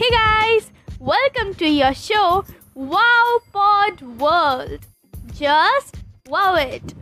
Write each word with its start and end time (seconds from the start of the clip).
Hey 0.00 0.08
guys, 0.12 0.70
welcome 0.98 1.52
to 1.56 1.68
your 1.68 1.92
show 1.92 2.46
Wow 2.72 3.40
Pod 3.52 4.00
World. 4.18 4.86
Just 5.34 5.96
wow 6.26 6.54
it. 6.54 6.94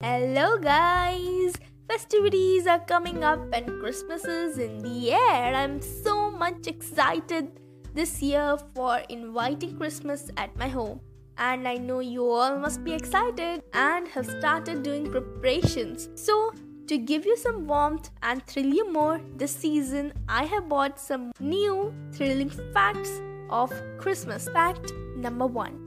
Hello 0.00 0.56
guys, 0.56 1.52
festivities 1.90 2.66
are 2.66 2.78
coming 2.78 3.22
up 3.22 3.38
and 3.52 3.68
Christmas 3.80 4.24
is 4.24 4.56
in 4.56 4.78
the 4.78 5.12
air. 5.12 5.54
I'm 5.54 5.82
so 5.82 6.30
much 6.30 6.68
excited 6.68 7.60
this 7.92 8.22
year 8.22 8.56
for 8.74 9.00
inviting 9.10 9.76
Christmas 9.76 10.30
at 10.38 10.56
my 10.56 10.68
home. 10.68 11.00
And 11.36 11.68
I 11.68 11.74
know 11.74 11.98
you 11.98 12.26
all 12.30 12.56
must 12.58 12.82
be 12.82 12.94
excited 12.94 13.62
and 13.74 14.08
have 14.08 14.24
started 14.24 14.82
doing 14.82 15.10
preparations. 15.10 16.08
So, 16.14 16.54
to 16.86 16.98
give 16.98 17.24
you 17.24 17.36
some 17.36 17.66
warmth 17.66 18.10
and 18.22 18.44
thrill 18.46 18.66
you 18.66 18.92
more 18.92 19.20
this 19.36 19.56
season, 19.56 20.12
I 20.28 20.44
have 20.44 20.68
bought 20.68 21.00
some 21.00 21.32
new 21.40 21.94
thrilling 22.12 22.50
facts 22.50 23.20
of 23.48 23.72
Christmas. 23.98 24.48
Fact 24.48 24.92
number 25.16 25.46
one 25.46 25.78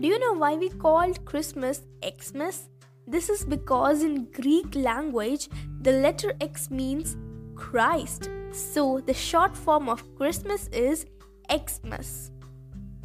Do 0.00 0.08
you 0.08 0.18
know 0.18 0.32
why 0.32 0.54
we 0.56 0.70
called 0.70 1.24
Christmas 1.24 1.82
Xmas? 2.04 2.68
This 3.06 3.28
is 3.28 3.44
because 3.44 4.02
in 4.02 4.24
Greek 4.32 4.74
language, 4.74 5.48
the 5.82 5.92
letter 5.92 6.32
X 6.40 6.70
means 6.70 7.16
Christ. 7.54 8.28
So 8.52 9.00
the 9.00 9.14
short 9.14 9.56
form 9.56 9.88
of 9.88 10.02
Christmas 10.16 10.66
is 10.68 11.06
Xmas. 11.52 12.32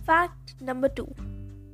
Fact 0.05 0.55
number 0.61 0.89
two 0.89 1.13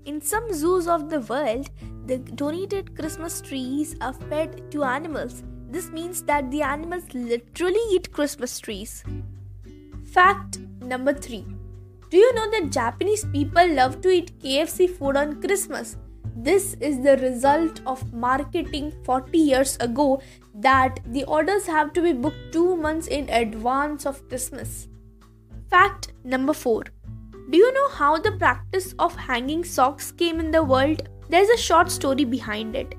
In 0.05 0.19
some 0.19 0.51
zoos 0.53 0.87
of 0.87 1.09
the 1.09 1.21
world, 1.21 1.69
the 2.05 2.17
donated 2.17 2.95
Christmas 2.97 3.39
trees 3.41 3.95
are 4.01 4.13
fed 4.13 4.69
to 4.71 4.83
animals 4.83 5.43
this 5.71 5.89
means 5.89 6.21
that 6.23 6.51
the 6.51 6.61
animals 6.61 7.05
literally 7.13 7.83
eat 7.91 8.11
Christmas 8.11 8.59
trees. 8.59 9.03
Fact 10.13 10.59
number 10.81 11.13
3 11.13 11.45
Do 12.09 12.17
you 12.17 12.33
know 12.33 12.49
that 12.51 12.71
Japanese 12.71 13.23
people 13.33 13.73
love 13.73 14.01
to 14.01 14.09
eat 14.09 14.37
KFC 14.39 14.89
food 14.89 15.15
on 15.15 15.41
Christmas? 15.41 15.97
This 16.35 16.73
is 16.75 17.01
the 17.03 17.15
result 17.17 17.81
of 17.85 18.13
marketing 18.13 18.91
40 19.05 19.37
years 19.37 19.77
ago 19.77 20.21
that 20.55 20.99
the 21.05 21.23
orders 21.25 21.67
have 21.67 21.93
to 21.93 22.01
be 22.01 22.13
booked 22.13 22.51
2 22.51 22.75
months 22.75 23.07
in 23.07 23.29
advance 23.29 24.05
of 24.05 24.27
Christmas. 24.27 24.87
Fact 25.69 26.11
number 26.25 26.53
4 26.53 26.83
Do 27.49 27.57
you 27.57 27.71
know 27.79 27.89
how 28.01 28.17
the 28.17 28.33
practice 28.43 28.93
of 28.99 29.15
hanging 29.15 29.63
socks 29.63 30.11
came 30.11 30.39
in 30.41 30.51
the 30.51 30.63
world? 30.75 31.07
There's 31.29 31.49
a 31.49 31.63
short 31.69 31.89
story 31.89 32.25
behind 32.25 32.75
it. 32.75 32.95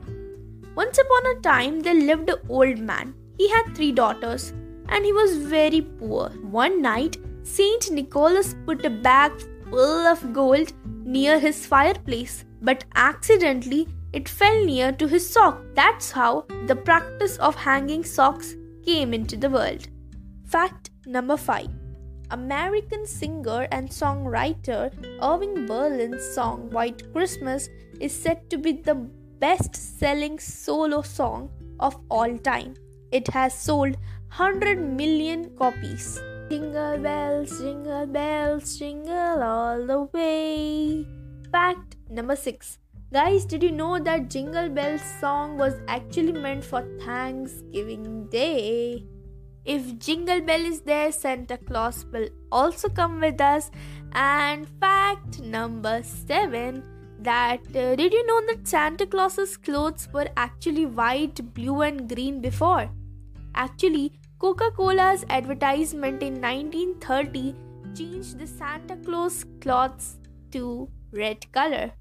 Once 0.74 0.98
upon 0.98 1.26
a 1.26 1.40
time, 1.40 1.80
there 1.80 1.94
lived 1.94 2.30
an 2.30 2.38
old 2.48 2.78
man. 2.78 3.14
He 3.36 3.48
had 3.50 3.74
three 3.74 3.92
daughters 3.92 4.52
and 4.88 5.04
he 5.04 5.12
was 5.12 5.36
very 5.36 5.82
poor. 5.82 6.30
One 6.42 6.80
night, 6.80 7.18
Saint 7.42 7.90
Nicholas 7.90 8.54
put 8.66 8.84
a 8.84 8.90
bag 8.90 9.32
full 9.68 10.06
of 10.06 10.32
gold 10.32 10.72
near 11.04 11.38
his 11.38 11.66
fireplace, 11.66 12.44
but 12.62 12.84
accidentally 12.94 13.88
it 14.12 14.28
fell 14.28 14.64
near 14.64 14.92
to 14.92 15.08
his 15.08 15.28
sock. 15.28 15.62
That's 15.74 16.10
how 16.10 16.46
the 16.66 16.76
practice 16.76 17.36
of 17.38 17.54
hanging 17.54 18.04
socks 18.04 18.54
came 18.84 19.12
into 19.12 19.36
the 19.36 19.50
world. 19.50 19.88
Fact 20.46 20.90
number 21.06 21.36
5 21.36 21.68
American 22.30 23.06
singer 23.06 23.68
and 23.70 23.88
songwriter 23.88 24.90
Irving 25.22 25.66
Berlin's 25.66 26.24
song 26.34 26.70
White 26.70 27.12
Christmas 27.12 27.68
is 28.00 28.12
said 28.12 28.48
to 28.48 28.56
be 28.56 28.72
the 28.72 29.06
best 29.42 29.74
selling 29.74 30.38
solo 30.38 31.02
song 31.02 31.50
of 31.80 31.96
all 32.08 32.36
time. 32.38 32.74
It 33.10 33.26
has 33.28 33.52
sold 33.52 33.96
100 34.36 34.80
million 34.80 35.50
copies. 35.56 36.20
Jingle 36.48 36.98
bells, 36.98 37.58
jingle 37.58 38.06
bells, 38.06 38.78
jingle 38.78 39.42
all 39.42 39.84
the 39.86 40.02
way. 40.12 41.06
Fact 41.50 41.96
number 42.08 42.36
6. 42.36 42.78
Guys, 43.12 43.44
did 43.44 43.62
you 43.62 43.72
know 43.72 43.98
that 43.98 44.30
Jingle 44.30 44.70
Bells 44.70 45.02
song 45.20 45.58
was 45.58 45.74
actually 45.86 46.32
meant 46.32 46.64
for 46.64 46.80
Thanksgiving 47.00 48.26
Day? 48.30 49.04
If 49.66 49.98
Jingle 49.98 50.40
Bell 50.40 50.64
is 50.64 50.80
there, 50.80 51.12
Santa 51.12 51.58
Claus 51.58 52.06
will 52.10 52.28
also 52.50 52.88
come 52.88 53.20
with 53.20 53.38
us. 53.40 53.70
And 54.12 54.66
fact 54.80 55.40
number 55.40 56.02
7 56.02 56.91
that 57.24 57.60
uh, 57.76 57.96
did 57.96 58.12
you 58.12 58.26
know 58.26 58.40
that 58.46 58.66
Santa 58.66 59.06
Claus's 59.06 59.56
clothes 59.56 60.08
were 60.12 60.28
actually 60.36 60.86
white, 60.86 61.54
blue, 61.54 61.82
and 61.82 62.08
green 62.08 62.40
before? 62.40 62.90
Actually, 63.54 64.12
Coca 64.38 64.70
Cola's 64.76 65.24
advertisement 65.28 66.22
in 66.22 66.40
1930 66.40 67.54
changed 67.94 68.38
the 68.38 68.46
Santa 68.46 68.96
Claus 68.96 69.44
clothes 69.60 70.16
to 70.50 70.88
red 71.12 71.50
color. 71.52 71.92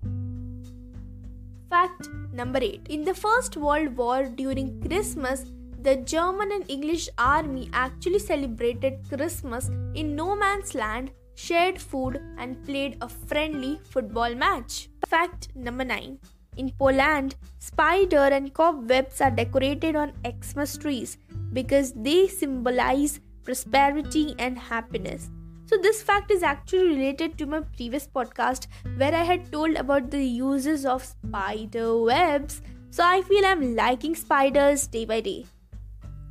Fact 1.69 2.09
number 2.33 2.59
8 2.61 2.87
In 2.89 3.03
the 3.03 3.13
First 3.13 3.57
World 3.57 3.95
War 3.95 4.25
during 4.25 4.81
Christmas, 4.81 5.45
the 5.81 5.95
German 5.95 6.51
and 6.51 6.69
English 6.69 7.09
army 7.17 7.69
actually 7.73 8.19
celebrated 8.19 8.99
Christmas 9.09 9.69
in 9.95 10.15
no 10.15 10.35
man's 10.35 10.75
land 10.75 11.11
shared 11.35 11.81
food, 11.81 12.21
and 12.37 12.63
played 12.65 12.97
a 13.01 13.09
friendly 13.09 13.79
football 13.83 14.35
match. 14.35 14.89
Fact 15.11 15.49
number 15.55 15.83
9 15.83 16.19
In 16.55 16.69
Poland, 16.79 17.35
spider 17.59 18.27
and 18.35 18.53
cobwebs 18.53 19.19
are 19.19 19.29
decorated 19.29 19.97
on 19.97 20.13
Xmas 20.25 20.77
trees 20.77 21.17
because 21.51 21.91
they 21.91 22.29
symbolize 22.29 23.19
prosperity 23.43 24.35
and 24.39 24.57
happiness. 24.57 25.29
So, 25.65 25.77
this 25.77 26.01
fact 26.01 26.31
is 26.31 26.43
actually 26.43 26.95
related 26.95 27.37
to 27.39 27.45
my 27.45 27.59
previous 27.59 28.07
podcast 28.07 28.67
where 28.95 29.13
I 29.13 29.23
had 29.23 29.51
told 29.51 29.75
about 29.75 30.11
the 30.11 30.23
uses 30.23 30.85
of 30.85 31.03
spider 31.03 31.97
webs. 31.97 32.61
So, 32.89 33.03
I 33.05 33.21
feel 33.23 33.45
I'm 33.45 33.75
liking 33.75 34.15
spiders 34.15 34.87
day 34.87 35.03
by 35.03 35.19
day. 35.19 35.45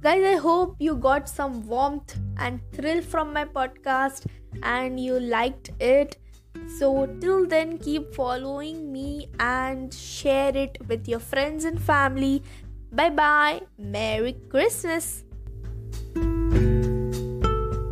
Guys, 0.01 0.25
I 0.25 0.37
hope 0.37 0.77
you 0.79 0.97
got 0.97 1.29
some 1.29 1.67
warmth 1.67 2.19
and 2.39 2.61
thrill 2.73 3.03
from 3.03 3.35
my 3.35 3.45
podcast 3.45 4.25
and 4.63 4.99
you 4.99 5.21
liked 5.21 5.71
it. 5.81 6.17
So, 6.79 7.07
till 7.21 7.47
then, 7.47 7.79
keep 7.79 8.15
following 8.15 8.93
me 8.93 9.29
and 9.39 9.93
share 9.93 10.57
it 10.57 10.79
with 10.89 11.09
your 11.09 11.21
friends 11.21 11.65
and 11.65 11.81
family. 11.81 12.43
Bye 12.93 13.11
bye. 13.11 13.63
Merry 13.79 14.35
Christmas. 14.49 15.25